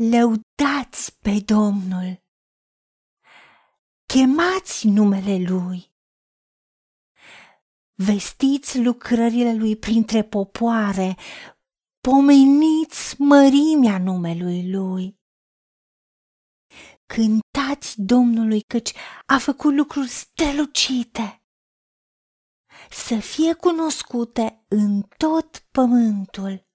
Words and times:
Lăudați 0.00 1.18
pe 1.18 1.40
Domnul! 1.44 2.22
Chemați 4.06 4.86
numele 4.86 5.36
Lui! 5.48 5.92
Vestiți 7.94 8.82
lucrările 8.82 9.54
Lui 9.54 9.76
printre 9.76 10.24
popoare, 10.24 11.16
pomeniți 12.00 13.20
mărimea 13.20 13.98
numelui 13.98 14.70
Lui. 14.70 15.20
Cântați 17.06 18.02
Domnului 18.02 18.60
căci 18.60 18.92
a 19.26 19.38
făcut 19.38 19.74
lucruri 19.74 20.08
strălucite, 20.08 21.42
să 22.90 23.18
fie 23.18 23.54
cunoscute 23.54 24.64
în 24.68 25.02
tot 25.16 25.58
pământul. 25.70 26.67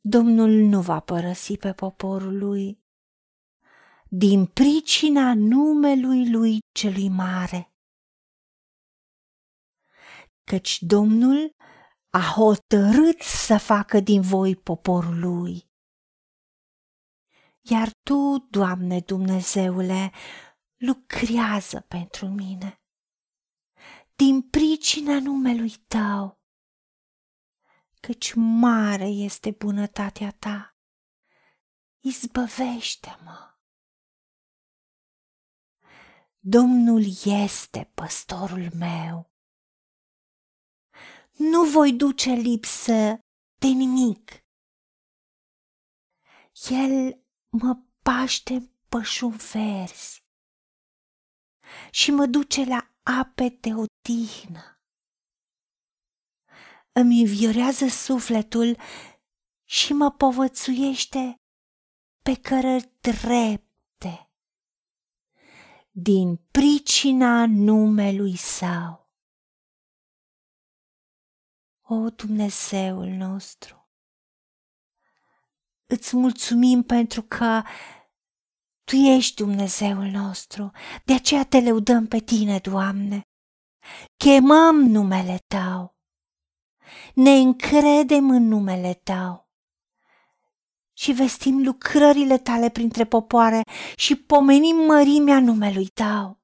Domnul 0.00 0.50
nu 0.50 0.80
va 0.80 1.00
părăsi 1.00 1.56
pe 1.56 1.72
poporul 1.72 2.38
lui 2.38 2.80
din 4.12 4.46
pricina 4.46 5.34
numelui 5.34 6.30
lui 6.30 6.58
celui 6.72 7.08
mare. 7.08 7.74
Căci 10.44 10.82
Domnul 10.82 11.56
a 12.10 12.20
hotărât 12.20 13.20
să 13.20 13.58
facă 13.58 14.00
din 14.00 14.20
voi 14.20 14.56
poporul 14.56 15.18
lui. 15.18 15.70
Iar 17.60 17.92
tu, 18.02 18.46
Doamne 18.50 19.00
Dumnezeule, 19.00 20.12
lucrează 20.76 21.80
pentru 21.80 22.26
mine. 22.26 22.82
Din 24.16 24.42
pricina 24.42 25.20
numelui 25.20 25.74
tău, 25.88 26.39
căci 28.00 28.32
mare 28.34 29.06
este 29.06 29.50
bunătatea 29.50 30.32
ta. 30.32 30.76
Izbăvește-mă! 31.98 33.50
Domnul 36.38 37.02
este 37.24 37.90
păstorul 37.94 38.70
meu. 38.74 39.30
Nu 41.30 41.64
voi 41.64 41.92
duce 41.92 42.30
lipsă 42.30 43.18
de 43.58 43.66
nimic. 43.66 44.44
El 46.70 47.24
mă 47.48 47.82
paște 48.02 48.54
în 48.54 48.70
pășuni 48.88 49.36
verzi 49.36 50.24
și 51.90 52.10
mă 52.10 52.26
duce 52.26 52.64
la 52.64 52.94
ape 53.02 53.48
de 53.48 53.70
odihnă 53.74 54.79
îmi 56.92 57.24
viorează 57.24 57.86
sufletul 57.88 58.76
și 59.64 59.92
mă 59.92 60.10
povățuiește 60.10 61.34
pe 62.22 62.34
cărări 62.34 62.92
drepte 63.00 64.30
din 65.90 66.36
pricina 66.50 67.46
numelui 67.46 68.36
său. 68.36 69.08
O, 71.82 72.10
Dumnezeul 72.10 73.06
nostru, 73.06 73.88
îți 75.86 76.16
mulțumim 76.16 76.82
pentru 76.82 77.22
că 77.22 77.62
Tu 78.84 78.96
ești 78.96 79.34
Dumnezeul 79.34 80.06
nostru, 80.06 80.70
de 81.04 81.12
aceea 81.12 81.44
te 81.44 81.60
lăudăm 81.60 82.06
pe 82.06 82.18
Tine, 82.18 82.58
Doamne. 82.58 83.22
Chemăm 84.16 84.76
numele 84.76 85.38
Tău 85.46 85.99
ne 87.14 87.30
încredem 87.30 88.30
în 88.30 88.48
numele 88.48 88.94
Tău 88.94 89.50
și 90.92 91.12
vestim 91.12 91.62
lucrările 91.64 92.38
Tale 92.38 92.70
printre 92.70 93.04
popoare 93.04 93.62
și 93.96 94.16
pomenim 94.16 94.76
mărimea 94.76 95.40
numelui 95.40 95.86
Tău. 95.86 96.40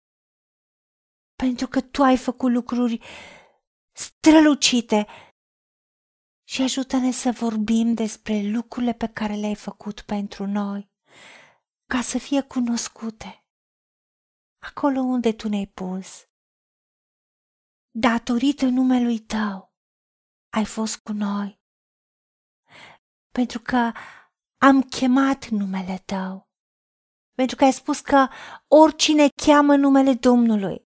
Pentru 1.35 1.67
că 1.67 1.81
Tu 1.81 2.03
ai 2.03 2.17
făcut 2.17 2.53
lucruri 2.53 3.01
strălucite 3.93 5.07
și 6.45 6.63
ajută-ne 6.63 7.11
să 7.11 7.31
vorbim 7.31 7.95
despre 7.95 8.43
lucrurile 8.43 8.93
pe 8.93 9.07
care 9.07 9.35
le-ai 9.35 9.55
făcut 9.55 10.01
pentru 10.01 10.47
noi, 10.47 10.91
ca 11.87 12.01
să 12.01 12.19
fie 12.19 12.41
cunoscute 12.41 13.45
acolo 14.59 15.01
unde 15.01 15.33
Tu 15.33 15.49
ne-ai 15.49 15.67
pus. 15.67 16.29
Datorită 17.91 18.67
numelui 18.67 19.19
Tău, 19.19 19.76
ai 20.57 20.65
fost 20.65 20.97
cu 20.99 21.13
noi, 21.13 21.61
pentru 23.31 23.61
că 23.61 23.93
am 24.57 24.83
chemat 24.83 25.49
numele 25.49 25.99
Tău, 25.99 26.51
pentru 27.33 27.57
că 27.57 27.65
ai 27.65 27.73
spus 27.73 28.01
că 28.01 28.29
oricine 28.69 29.29
cheamă 29.29 29.77
numele 29.77 30.15
Domnului 30.15 30.89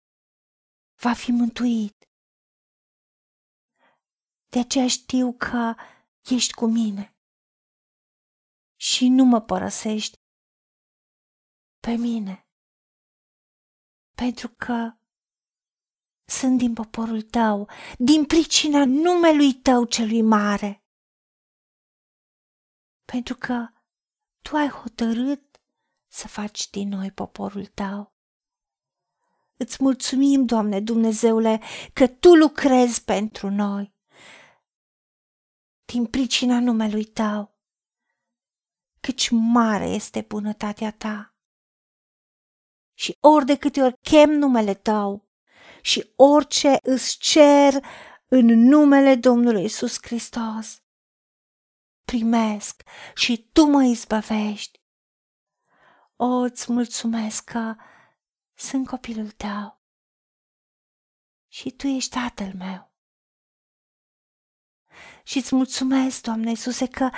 va 1.02 1.14
fi 1.14 1.32
mântuit. 1.32 2.10
De 4.52 4.60
aceea 4.60 4.88
știu 4.88 5.36
că 5.38 5.76
ești 6.22 6.54
cu 6.54 6.66
mine 6.66 7.18
și 8.76 9.08
nu 9.08 9.24
mă 9.24 9.42
părăsești 9.42 10.18
pe 11.80 11.92
mine, 11.96 12.50
pentru 14.16 14.50
că 14.50 14.97
sunt 16.30 16.58
din 16.58 16.74
poporul 16.74 17.22
tău, 17.22 17.70
din 17.98 18.26
pricina 18.26 18.86
numelui 18.86 19.54
tău 19.54 19.86
celui 19.86 20.22
mare. 20.22 20.84
Pentru 23.06 23.36
că 23.36 23.68
tu 24.42 24.56
ai 24.56 24.68
hotărât 24.68 25.62
să 26.08 26.28
faci 26.28 26.70
din 26.70 26.88
noi 26.88 27.12
poporul 27.12 27.66
tău. 27.66 28.16
Îți 29.58 29.84
mulțumim, 29.84 30.46
Doamne 30.46 30.82
Dumnezeule, 30.82 31.62
că 31.94 32.08
Tu 32.08 32.36
lucrezi 32.36 33.04
pentru 33.04 33.50
noi. 33.50 33.96
Din 35.86 36.06
pricina 36.06 36.60
numelui 36.60 37.06
Tău, 37.06 37.60
căci 39.00 39.30
mare 39.30 39.86
este 39.86 40.22
bunătatea 40.22 40.92
Ta. 40.92 41.36
Și 42.94 43.18
ori 43.20 43.46
de 43.46 43.58
câte 43.58 43.82
ori 43.82 43.98
chem 44.02 44.30
numele 44.30 44.74
Tău, 44.74 45.27
și 45.88 46.12
orice 46.16 46.80
îți 46.82 47.18
cer 47.18 47.86
în 48.28 48.46
numele 48.46 49.16
Domnului 49.16 49.64
Isus 49.64 49.98
Hristos. 50.02 50.82
Primesc 52.04 52.84
și 53.16 53.50
tu 53.52 53.64
mă 53.66 53.84
izbăvești. 53.84 54.82
O, 56.16 56.26
îți 56.26 56.72
mulțumesc 56.72 57.44
că 57.44 57.76
sunt 58.54 58.88
copilul 58.88 59.32
tău 59.32 59.82
și 61.48 61.72
tu 61.72 61.88
ești 61.88 62.10
tatăl 62.10 62.54
meu. 62.58 62.92
Și 65.24 65.38
îți 65.38 65.56
mulțumesc, 65.56 66.22
Doamne 66.22 66.50
Iisuse, 66.50 66.88
că 66.88 67.10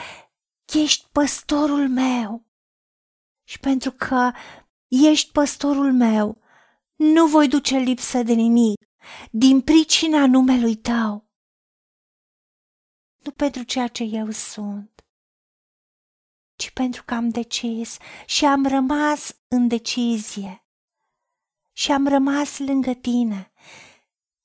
ești 0.66 1.08
păstorul 1.12 1.90
meu. 1.90 2.46
Și 3.44 3.59
pentru 3.59 3.91
că 3.91 4.31
ești 4.88 5.31
păstorul 5.31 5.94
meu, 5.94 6.41
nu 7.00 7.28
voi 7.28 7.48
duce 7.48 7.78
lipsă 7.78 8.24
de 8.24 8.34
nimic 8.34 8.90
din 9.32 9.62
pricina 9.62 10.28
numelui 10.28 10.76
tău. 10.76 11.30
Nu 13.18 13.32
pentru 13.32 13.64
ceea 13.64 13.88
ce 13.88 14.04
eu 14.04 14.30
sunt, 14.30 15.06
ci 16.56 16.72
pentru 16.72 17.04
că 17.04 17.14
am 17.14 17.30
decis 17.30 17.98
și 18.26 18.46
am 18.46 18.66
rămas 18.66 19.40
în 19.48 19.68
decizie 19.68 20.66
și 21.74 21.92
am 21.92 22.08
rămas 22.08 22.58
lângă 22.58 22.94
tine 22.94 23.52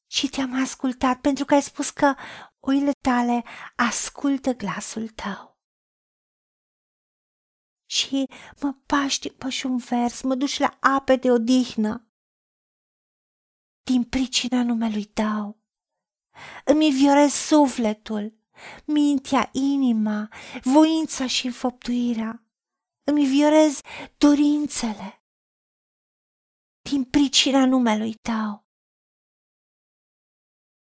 și 0.07 0.29
te-am 0.29 0.63
ascultat 0.63 1.21
pentru 1.21 1.45
că 1.45 1.55
ai 1.55 1.63
spus 1.63 1.91
că 1.91 2.15
oile 2.61 2.93
tale 3.01 3.45
ascultă 3.77 4.53
glasul 4.53 5.09
tău. 5.09 5.59
Și 7.87 8.29
mă 8.61 8.75
paști 8.87 9.31
pe 9.31 9.49
un 9.65 9.77
vers, 9.77 10.23
mă 10.23 10.35
duci 10.35 10.59
la 10.59 10.77
ape 10.81 11.17
de 11.17 11.31
odihnă 11.31 12.04
din 13.85 14.05
pricina 14.05 14.63
numelui 14.63 15.05
tău. 15.05 15.63
Îmi 16.65 16.91
viorez 16.91 17.33
sufletul, 17.33 18.39
mintea, 18.85 19.49
inima, 19.53 20.29
voința 20.63 21.27
și 21.27 21.47
înfăptuirea. 21.47 22.45
Îmi 23.07 23.27
viorez 23.27 23.81
dorințele 24.19 25.25
din 26.91 27.05
pricina 27.05 27.67
numelui 27.67 28.15
tău. 28.15 28.67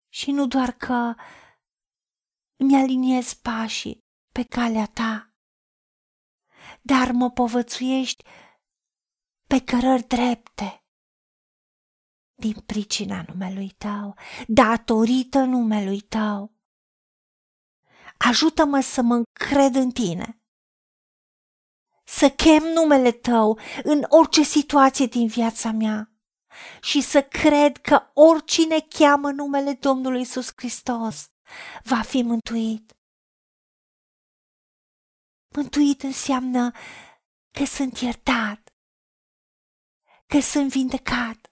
Și 0.09 0.31
nu 0.31 0.47
doar 0.47 0.71
că 0.71 1.13
îmi 2.55 2.75
aliniez 2.75 3.33
pașii 3.33 4.03
pe 4.31 4.43
calea 4.43 4.85
ta, 4.85 5.33
dar 6.81 7.11
mă 7.11 7.31
povățuiești 7.31 8.23
pe 9.47 9.63
cărări 9.63 10.07
drepte 10.07 10.84
din 12.35 12.53
pricina 12.65 13.25
numelui 13.27 13.69
tău, 13.77 14.15
datorită 14.47 15.43
numelui 15.43 16.01
tău. 16.01 16.53
Ajută-mă 18.17 18.79
să 18.79 19.01
mă 19.01 19.13
încred 19.13 19.75
în 19.75 19.91
tine 19.91 20.39
să 22.05 22.29
chem 22.29 22.63
numele 22.63 23.11
tău 23.11 23.59
în 23.83 24.05
orice 24.07 24.43
situație 24.43 25.05
din 25.05 25.27
viața 25.27 25.71
mea 25.71 26.09
și 26.81 27.01
să 27.01 27.23
cred 27.23 27.77
că 27.77 28.11
oricine 28.13 28.79
cheamă 28.79 29.31
numele 29.31 29.73
Domnului 29.73 30.21
Isus 30.21 30.51
Hristos 30.55 31.29
va 31.83 32.01
fi 32.01 32.21
mântuit. 32.21 32.97
Mântuit 35.55 36.03
înseamnă 36.03 36.71
că 37.51 37.65
sunt 37.65 37.97
iertat, 37.97 38.69
că 40.25 40.39
sunt 40.39 40.69
vindecat, 40.69 41.51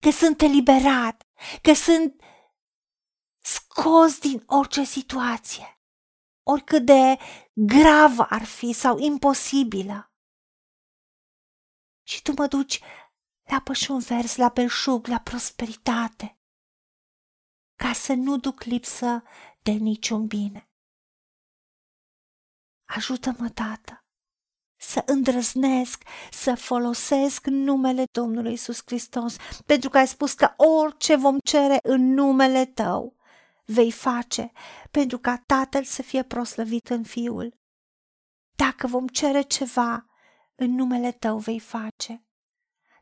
că 0.00 0.10
sunt 0.10 0.40
eliberat, 0.40 1.26
că 1.62 1.72
sunt 1.72 2.22
scos 3.38 4.18
din 4.18 4.42
orice 4.46 4.84
situație, 4.84 5.80
oricât 6.42 6.84
de 6.84 7.18
gravă 7.52 8.26
ar 8.28 8.44
fi 8.44 8.72
sau 8.72 8.98
imposibilă. 8.98 10.12
Și 12.02 12.22
tu 12.22 12.32
mă 12.32 12.46
duci 12.46 12.80
la 13.42 13.60
pășun 13.60 13.98
vers, 13.98 14.36
la 14.36 14.48
belșug, 14.48 15.06
la 15.06 15.20
prosperitate, 15.20 16.40
ca 17.74 17.92
să 17.92 18.12
nu 18.12 18.38
duc 18.38 18.62
lipsă 18.62 19.22
de 19.62 19.70
niciun 19.70 20.26
bine. 20.26 20.70
Ajută-mă, 22.84 23.50
Tată, 23.50 24.05
să 24.86 25.02
îndrăznesc, 25.06 26.02
să 26.30 26.54
folosesc 26.54 27.46
numele 27.46 28.04
Domnului 28.12 28.52
Isus 28.52 28.82
Hristos, 28.84 29.36
pentru 29.66 29.90
că 29.90 29.98
ai 29.98 30.06
spus 30.06 30.32
că 30.32 30.54
orice 30.56 31.16
vom 31.16 31.38
cere 31.44 31.78
în 31.82 32.12
numele 32.12 32.64
Tău, 32.64 33.16
vei 33.64 33.90
face, 33.90 34.52
pentru 34.90 35.18
ca 35.18 35.42
Tatăl 35.46 35.84
să 35.84 36.02
fie 36.02 36.22
proslăvit 36.22 36.88
în 36.88 37.02
Fiul. 37.02 37.54
Dacă 38.56 38.86
vom 38.86 39.06
cere 39.06 39.40
ceva, 39.40 40.06
în 40.54 40.74
numele 40.74 41.12
Tău 41.12 41.38
vei 41.38 41.58
face. 41.58 42.24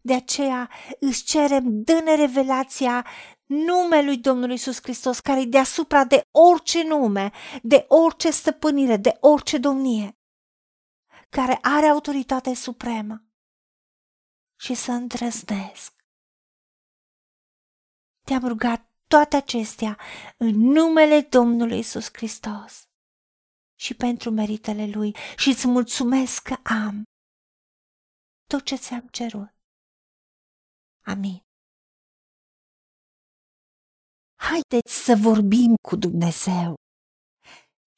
De 0.02 0.14
aceea 0.14 0.70
îți 1.00 1.24
cerem, 1.24 1.82
dă-ne 1.82 2.14
revelația 2.14 3.06
numelui 3.46 4.16
Domnului 4.16 4.54
Isus 4.54 4.78
Hristos, 4.82 5.20
care 5.20 5.40
e 5.40 5.44
deasupra 5.44 6.04
de 6.04 6.20
orice 6.30 6.84
nume, 6.84 7.30
de 7.62 7.84
orice 7.88 8.30
stăpânire, 8.30 8.96
de 8.96 9.16
orice 9.20 9.58
domnie, 9.58 10.18
care 11.38 11.58
are 11.62 11.86
autoritate 11.86 12.54
supremă 12.54 13.16
și 14.64 14.74
să 14.74 14.90
îndrăznesc. 14.90 15.92
Te-am 18.26 18.44
rugat 18.48 18.80
toate 19.08 19.36
acestea 19.36 19.98
în 20.36 20.54
numele 20.76 21.20
Domnului 21.20 21.78
Isus 21.78 22.08
Hristos 22.12 22.72
și 23.78 23.94
pentru 23.94 24.30
meritele 24.30 24.86
Lui 24.86 25.16
și 25.36 25.48
îți 25.48 25.66
mulțumesc 25.66 26.42
că 26.42 26.56
am 26.84 27.02
tot 28.50 28.64
ce 28.64 28.76
ți-am 28.76 29.06
cerut. 29.08 29.54
Amin. 31.04 31.40
Haideți 34.48 34.94
să 35.04 35.12
vorbim 35.28 35.74
cu 35.88 35.96
Dumnezeu, 35.96 36.74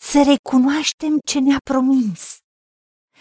să 0.01 0.19
recunoaștem 0.33 1.19
ce 1.31 1.39
ne-a 1.41 1.59
promis 1.65 2.39